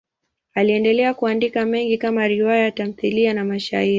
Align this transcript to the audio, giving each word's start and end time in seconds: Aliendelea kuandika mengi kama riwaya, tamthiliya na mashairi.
Aliendelea 0.53 1.13
kuandika 1.13 1.65
mengi 1.65 1.97
kama 1.97 2.27
riwaya, 2.27 2.71
tamthiliya 2.71 3.33
na 3.33 3.45
mashairi. 3.45 3.89